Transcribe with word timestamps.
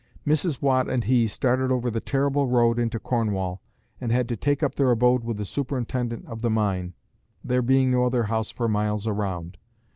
Mrs. 0.25 0.63
Watt 0.63 0.89
and 0.89 1.03
he 1.03 1.27
started 1.27 1.69
over 1.71 1.91
the 1.91 2.01
terrible 2.01 2.47
road 2.47 2.79
into 2.79 2.97
Cornwall, 2.99 3.61
and 3.99 4.11
had 4.11 4.27
to 4.29 4.35
take 4.35 4.63
up 4.63 4.73
their 4.73 4.89
abode 4.89 5.23
with 5.23 5.37
the 5.37 5.45
superintendent 5.45 6.25
of 6.25 6.41
the 6.41 6.49
mine, 6.49 6.95
there 7.43 7.61
being 7.61 7.91
no 7.91 8.03
other 8.05 8.23
house 8.23 8.49
for 8.49 8.67
miles 8.67 9.05
around. 9.05 9.59